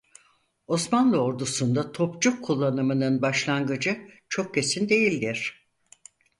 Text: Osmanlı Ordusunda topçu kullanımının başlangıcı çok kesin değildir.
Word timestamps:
Osmanlı 0.67 1.17
Ordusunda 1.23 1.91
topçu 1.91 2.41
kullanımının 2.41 3.21
başlangıcı 3.21 4.07
çok 4.29 4.53
kesin 4.53 4.89
değildir. 4.89 5.67